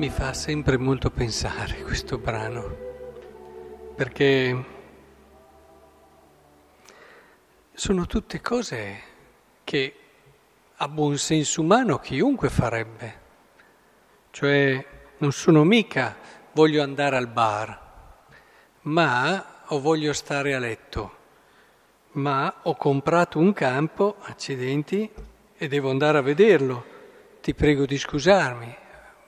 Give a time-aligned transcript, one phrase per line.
[0.00, 2.74] Mi fa sempre molto pensare questo brano,
[3.94, 4.64] perché
[7.74, 9.00] sono tutte cose
[9.62, 9.94] che
[10.74, 13.20] a buon senso umano chiunque farebbe.
[14.30, 14.86] Cioè
[15.18, 16.16] non sono mica
[16.52, 17.80] voglio andare al bar,
[18.84, 21.16] ma o voglio stare a letto,
[22.12, 25.10] ma ho comprato un campo, accidenti,
[25.58, 26.84] e devo andare a vederlo.
[27.42, 28.76] Ti prego di scusarmi,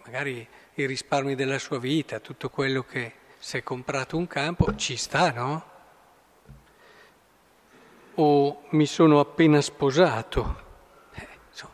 [0.06, 4.96] magari i risparmi della sua vita, tutto quello che si è comprato un campo, ci
[4.96, 5.70] sta, no?
[8.14, 10.64] O mi sono appena sposato,
[11.14, 11.72] eh, insomma,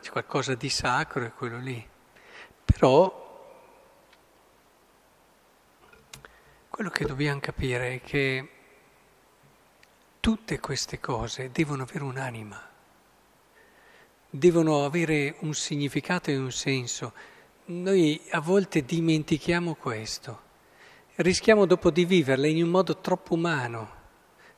[0.00, 1.88] c'è qualcosa di sacro, è quello lì.
[2.64, 3.22] Però
[6.68, 8.48] quello che dobbiamo capire è che
[10.20, 12.70] tutte queste cose devono avere un'anima,
[14.30, 17.32] devono avere un significato e un senso.
[17.66, 20.40] Noi a volte dimentichiamo questo,
[21.14, 23.90] rischiamo dopo di viverle in un modo troppo umano,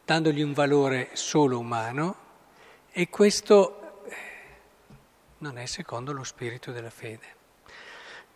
[0.05, 2.17] dandogli un valore solo umano
[2.91, 4.15] e questo eh,
[5.39, 7.34] non è secondo lo spirito della fede.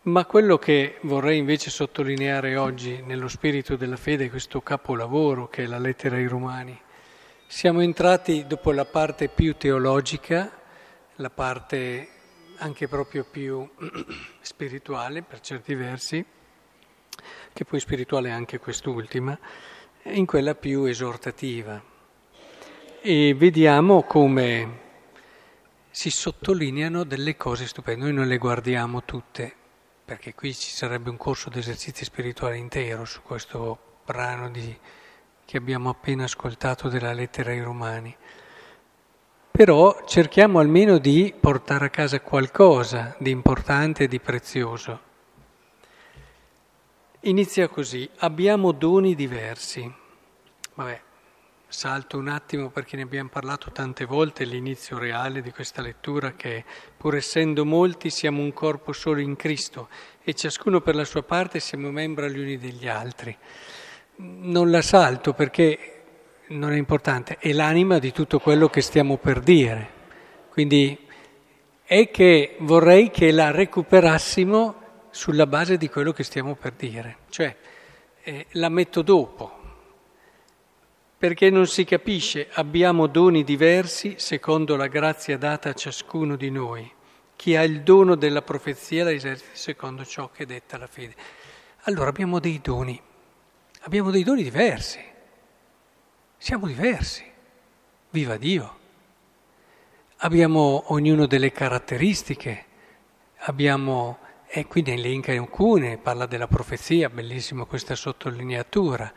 [0.03, 5.63] Ma quello che vorrei invece sottolineare oggi nello spirito della fede è questo capolavoro che
[5.63, 6.79] è la lettera ai Romani.
[7.45, 10.49] Siamo entrati dopo la parte più teologica,
[11.15, 12.07] la parte
[12.61, 13.67] anche proprio più
[14.41, 16.23] spirituale per certi versi,
[17.53, 19.37] che poi spirituale è anche quest'ultima,
[20.03, 21.81] in quella più esortativa.
[23.01, 24.79] E vediamo come
[25.89, 29.53] si sottolineano delle cose stupende, noi non le guardiamo tutte,
[30.05, 34.77] perché qui ci sarebbe un corso di esercizi spirituali intero su questo brano di,
[35.45, 38.15] che abbiamo appena ascoltato della lettera ai Romani
[39.51, 45.09] però cerchiamo almeno di portare a casa qualcosa di importante e di prezioso.
[47.25, 49.93] Inizia così, abbiamo doni diversi.
[50.73, 51.01] Vabbè,
[51.67, 56.65] salto un attimo perché ne abbiamo parlato tante volte, l'inizio reale di questa lettura che
[56.97, 59.89] pur essendo molti siamo un corpo solo in Cristo
[60.23, 63.37] e ciascuno per la sua parte siamo membri gli uni degli altri.
[64.15, 65.90] Non la salto perché
[66.51, 69.99] non è importante, è l'anima di tutto quello che stiamo per dire.
[70.49, 70.97] Quindi
[71.83, 74.75] è che vorrei che la recuperassimo
[75.09, 77.55] sulla base di quello che stiamo per dire, cioè
[78.23, 79.59] eh, la metto dopo,
[81.17, 86.89] perché non si capisce, abbiamo doni diversi secondo la grazia data a ciascuno di noi.
[87.35, 91.15] Chi ha il dono della profezia la esercita secondo ciò che è detta la fede.
[91.83, 92.99] Allora abbiamo dei doni,
[93.81, 95.10] abbiamo dei doni diversi.
[96.43, 97.23] Siamo diversi,
[98.09, 98.79] viva Dio.
[100.17, 102.65] Abbiamo ognuno delle caratteristiche,
[103.41, 109.13] abbiamo, e qui ne elenca alcune, parla della profezia, bellissima questa sottolineatura,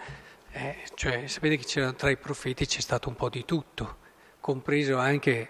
[0.50, 3.96] eh, cioè sapete che tra i profeti c'è stato un po' di tutto,
[4.38, 5.48] compreso anche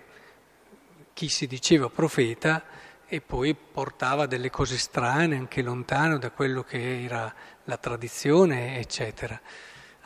[1.12, 2.62] chi si diceva profeta
[3.04, 9.41] e poi portava delle cose strane, anche lontano da quello che era la tradizione, eccetera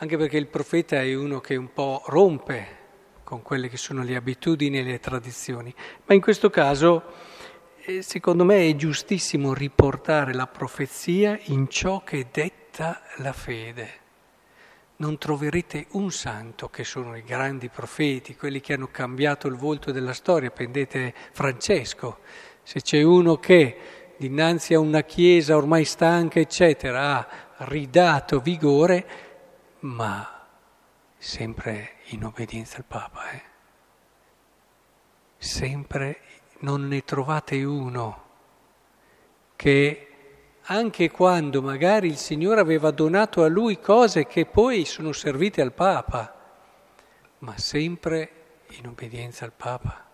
[0.01, 2.77] anche perché il profeta è uno che un po' rompe
[3.23, 5.73] con quelle che sono le abitudini e le tradizioni,
[6.05, 7.03] ma in questo caso
[7.83, 14.07] eh, secondo me è giustissimo riportare la profezia in ciò che detta la fede.
[14.97, 19.91] Non troverete un santo che sono i grandi profeti, quelli che hanno cambiato il volto
[19.91, 22.19] della storia, prendete Francesco,
[22.63, 23.77] se c'è uno che
[24.17, 27.27] dinanzi a una chiesa ormai stanca, eccetera, ha
[27.65, 29.28] ridato vigore,
[29.79, 30.47] ma
[31.17, 33.29] sempre in obbedienza al Papa.
[33.31, 33.41] Eh?
[35.37, 36.21] Sempre
[36.59, 38.27] non ne trovate uno
[39.55, 40.05] che
[40.63, 45.73] anche quando magari il Signore aveva donato a lui cose che poi sono servite al
[45.73, 46.35] Papa,
[47.39, 48.31] ma sempre
[48.71, 50.07] in obbedienza al Papa.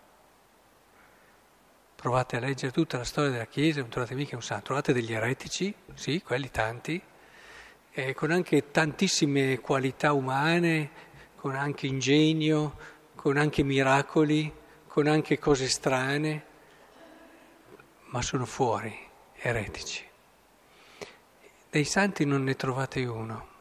[1.94, 5.12] Provate a leggere tutta la storia della Chiesa, non trovate mica un santo, trovate degli
[5.12, 7.02] eretici, sì, quelli tanti,
[7.98, 10.90] eh, con anche tantissime qualità umane,
[11.36, 12.76] con anche ingegno,
[13.14, 14.52] con anche miracoli,
[14.86, 16.44] con anche cose strane,
[18.10, 18.94] ma sono fuori,
[19.36, 20.04] eretici.
[21.70, 23.54] Dei santi non ne trovate uno.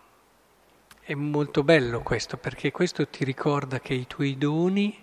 [1.00, 5.02] È molto bello questo, perché questo ti ricorda che i tuoi doni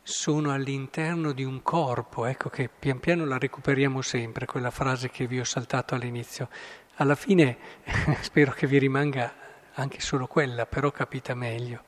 [0.00, 5.26] sono all'interno di un corpo, ecco che pian piano la recuperiamo sempre, quella frase che
[5.26, 6.48] vi ho saltato all'inizio.
[6.96, 7.58] Alla fine
[8.22, 9.34] spero che vi rimanga
[9.72, 11.82] anche solo quella, però capita meglio.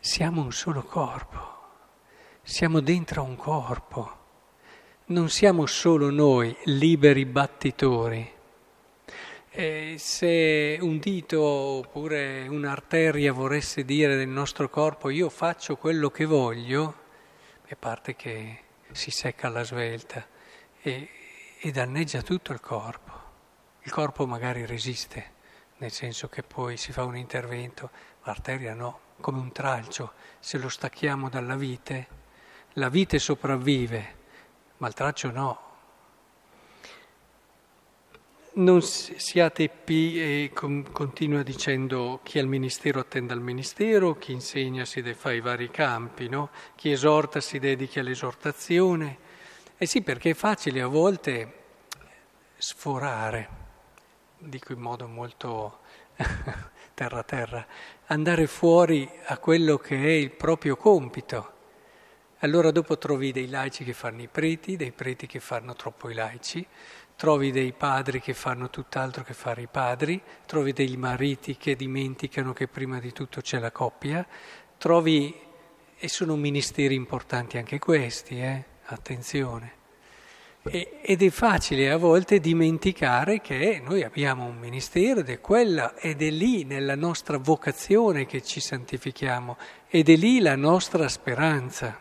[0.00, 1.60] Siamo un solo corpo,
[2.42, 4.18] siamo dentro un corpo.
[5.06, 8.28] non siamo solo noi liberi battitori.
[9.50, 16.24] E se un dito oppure un'arteria voresse dire del nostro corpo io faccio quello che
[16.24, 16.94] voglio,
[17.68, 18.58] a parte che
[18.90, 20.26] si secca alla svelta
[20.80, 21.08] e,
[21.60, 23.21] e danneggia tutto il corpo.
[23.84, 25.30] Il corpo magari resiste,
[25.78, 27.90] nel senso che poi si fa un intervento,
[28.22, 32.06] l'arteria no, come un tralcio, se lo stacchiamo dalla vite,
[32.74, 34.14] la vite sopravvive,
[34.78, 35.70] ma il traccio no.
[38.54, 44.84] Non siate pi e continua dicendo chi ha il ministero attenda al ministero, chi insegna
[44.84, 46.50] si fa i vari campi, no?
[46.76, 49.18] chi esorta si dedichi all'esortazione.
[49.78, 51.60] Eh sì, perché è facile a volte
[52.58, 53.61] sforare,
[54.44, 55.80] dico in modo molto
[56.94, 57.66] terra terra,
[58.06, 61.50] andare fuori a quello che è il proprio compito.
[62.38, 66.14] Allora dopo trovi dei laici che fanno i preti, dei preti che fanno troppo i
[66.14, 66.66] laici,
[67.14, 72.52] trovi dei padri che fanno tutt'altro che fare i padri, trovi dei mariti che dimenticano
[72.52, 74.26] che prima di tutto c'è la coppia,
[74.76, 75.40] trovi,
[75.96, 78.64] e sono ministeri importanti anche questi, eh?
[78.86, 79.81] attenzione.
[80.64, 86.22] Ed è facile a volte dimenticare che noi abbiamo un ministero ed è quella, ed
[86.22, 89.56] è lì nella nostra vocazione che ci santifichiamo,
[89.88, 92.00] ed è lì la nostra speranza.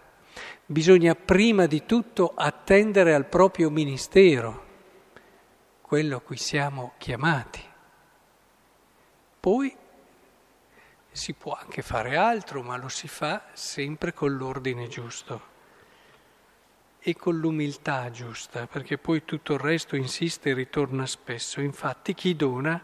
[0.63, 4.65] Bisogna prima di tutto attendere al proprio ministero,
[5.81, 7.63] quello a cui siamo chiamati.
[9.39, 9.75] Poi
[11.11, 15.49] si può anche fare altro, ma lo si fa sempre con l'ordine giusto
[17.03, 21.59] e con l'umiltà giusta, perché poi tutto il resto insiste e ritorna spesso.
[21.59, 22.79] Infatti chi dona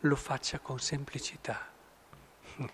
[0.00, 1.68] lo faccia con semplicità.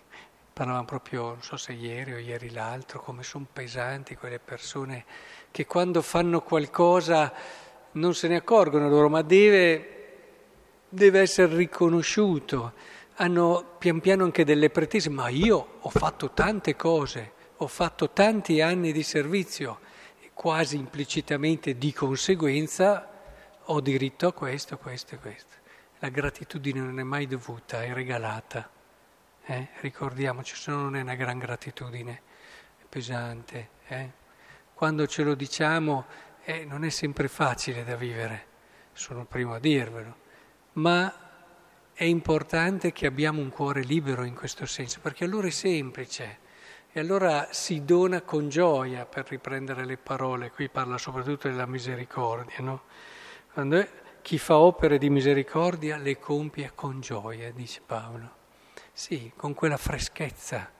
[0.51, 5.05] Parlavamo proprio, non so se ieri o ieri l'altro, come sono pesanti quelle persone
[5.51, 7.31] che quando fanno qualcosa
[7.91, 9.97] non se ne accorgono loro, ma deve,
[10.89, 12.73] deve essere riconosciuto.
[13.17, 18.59] Hanno pian piano anche delle pretese, ma io ho fatto tante cose, ho fatto tanti
[18.59, 19.79] anni di servizio,
[20.39, 23.09] quasi implicitamente di conseguenza
[23.65, 25.55] ho diritto a questo, questo e questo.
[25.99, 28.69] La gratitudine non è mai dovuta, è regalata.
[29.43, 29.67] Eh?
[29.81, 32.21] Ricordiamoci, se no non è una gran gratitudine,
[32.77, 33.69] è pesante.
[33.89, 34.11] Eh?
[34.73, 36.05] Quando ce lo diciamo
[36.45, 38.45] eh, non è sempre facile da vivere,
[38.93, 40.15] sono il primo a dirvelo,
[40.73, 41.13] ma
[41.91, 46.47] è importante che abbiamo un cuore libero in questo senso, perché allora è semplice
[46.91, 52.57] e allora si dona con gioia, per riprendere le parole, qui parla soprattutto della misericordia,
[52.59, 52.83] no?
[53.53, 53.85] Quando
[54.21, 58.37] chi fa opere di misericordia le compie con gioia, dice Paolo.
[58.91, 60.71] Sì, con quella freschezza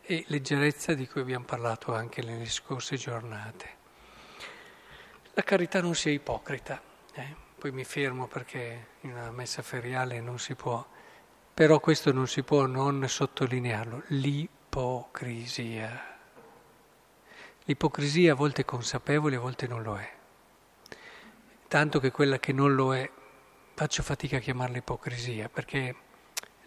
[0.00, 3.82] e leggerezza di cui abbiamo parlato anche nelle scorse giornate.
[5.32, 6.80] La carità non sia ipocrita,
[7.14, 7.34] eh?
[7.58, 10.84] poi mi fermo perché in una messa feriale non si può,
[11.54, 14.63] però questo non si può non sottolinearlo, l'ipocrisia.
[17.64, 20.12] L'ipocrisia a volte è consapevole, a volte non lo è.
[21.68, 23.10] Tanto che quella che non lo è,
[23.74, 25.96] faccio fatica a chiamarla ipocrisia, perché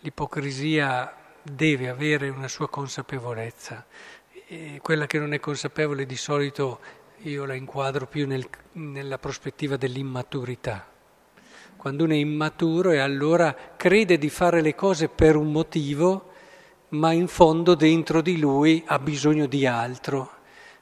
[0.02, 3.86] L'ipocrisia deve avere una sua consapevolezza.
[4.48, 6.80] E quella che non è consapevole di solito
[7.22, 10.86] io la inquadro più nel, nella prospettiva dell'immaturità.
[11.76, 16.27] Quando uno è immaturo e allora crede di fare le cose per un motivo,
[16.90, 20.36] ma in fondo dentro di lui ha bisogno di altro.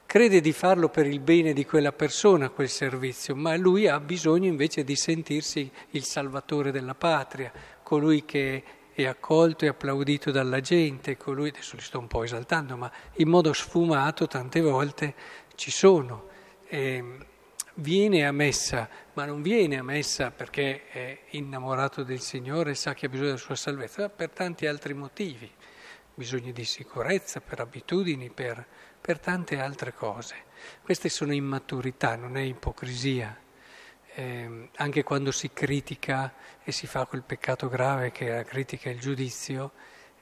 [0.06, 4.46] Crede di farlo per il bene di quella persona, quel servizio, ma lui ha bisogno
[4.46, 11.16] invece di sentirsi il salvatore della patria, colui che è accolto e applaudito dalla gente,
[11.16, 15.14] colui, adesso li sto un po' esaltando, ma in modo sfumato tante volte
[15.56, 16.28] ci sono.
[16.68, 17.18] E
[17.74, 22.94] viene a messa, ma non viene a messa perché è innamorato del Signore e sa
[22.94, 25.50] che ha bisogno della sua salvezza, ma per tanti altri motivi,
[26.16, 28.66] bisogni di sicurezza, per abitudini, per,
[29.00, 30.34] per tante altre cose.
[30.82, 33.44] Queste sono immaturità, non è ipocrisia
[34.18, 36.32] eh, anche quando si critica
[36.64, 39.72] e si fa quel peccato grave che è la critica e il giudizio,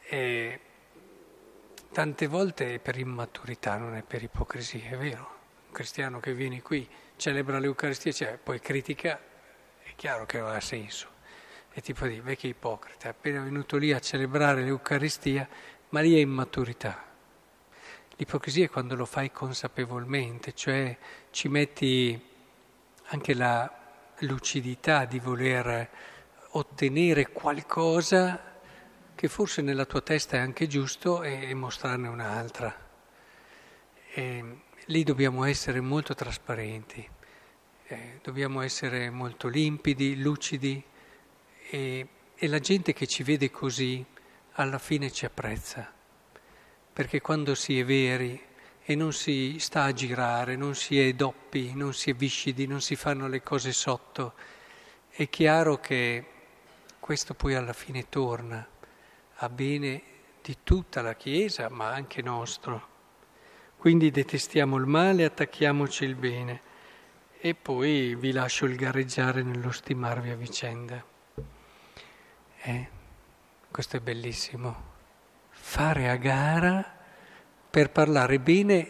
[0.08, 0.60] eh,
[1.92, 5.32] tante volte è per immaturità, non è per ipocrisia, è vero.
[5.68, 9.20] Un cristiano che viene qui, celebra l'Eucaristia, cioè, poi critica,
[9.80, 11.12] è chiaro che non ha senso.
[11.70, 15.48] È tipo di vecchio ipocrita, appena venuto lì a celebrare l'Eucaristia,
[15.90, 17.02] ma lì è immaturità.
[18.16, 20.96] L'ipocrisia è quando lo fai consapevolmente, cioè
[21.30, 22.20] ci metti
[23.06, 23.70] anche la
[24.18, 25.90] lucidità di voler
[26.50, 28.52] ottenere qualcosa
[29.14, 32.72] che forse nella tua testa è anche giusto e, mostrarne un'altra.
[34.12, 37.08] E lì dobbiamo essere molto trasparenti.
[37.86, 40.82] eh, dobbiamo essere molto limpidi, lucidi
[41.70, 44.04] e, e la gente che ci vede così
[44.56, 45.90] alla fine ci apprezza,
[46.92, 48.40] perché quando si è veri
[48.82, 52.80] e non si sta a girare, non si è doppi, non si è viscidi, non
[52.80, 54.34] si fanno le cose sotto,
[55.10, 56.26] è chiaro che
[57.00, 58.66] questo poi alla fine torna
[59.36, 60.02] a bene
[60.42, 62.92] di tutta la Chiesa, ma anche nostro.
[63.76, 66.60] Quindi detestiamo il male, attacchiamoci il bene
[67.38, 71.04] e poi vi lascio il gareggiare nello stimarvi a vicenda.
[72.62, 72.88] Eh,
[73.74, 74.92] questo è bellissimo.
[75.50, 76.94] Fare a gara
[77.68, 78.88] per parlare bene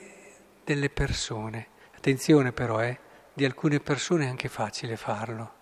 [0.63, 1.69] delle persone.
[1.97, 2.99] Attenzione però, eh,
[3.33, 5.53] di alcune persone è anche facile farlo,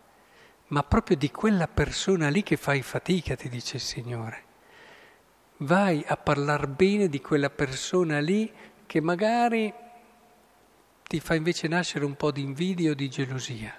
[0.68, 4.42] ma proprio di quella persona lì che fai fatica, ti dice il Signore.
[5.58, 8.52] Vai a parlare bene di quella persona lì
[8.86, 9.72] che magari
[11.06, 13.72] ti fa invece nascere un po' di invidia o di gelosia,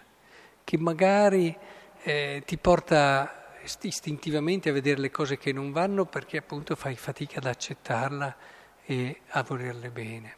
[0.64, 1.54] che magari
[2.02, 3.43] eh, ti porta
[3.82, 8.36] istintivamente a vedere le cose che non vanno perché appunto fai fatica ad accettarla
[8.86, 10.36] e a volerle bene.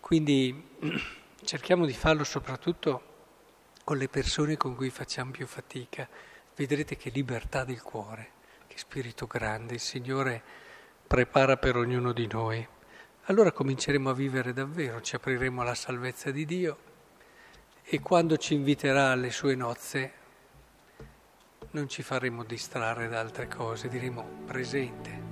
[0.00, 0.76] Quindi
[1.44, 3.14] cerchiamo di farlo soprattutto
[3.84, 6.08] con le persone con cui facciamo più fatica.
[6.54, 8.30] Vedrete che libertà del cuore,
[8.66, 10.42] che spirito grande il Signore
[11.06, 12.66] prepara per ognuno di noi.
[13.24, 16.78] Allora cominceremo a vivere davvero, ci apriremo alla salvezza di Dio
[17.82, 20.12] e quando ci inviterà alle sue nozze
[21.76, 25.25] non ci faremo distrarre da altre cose, diremo presente.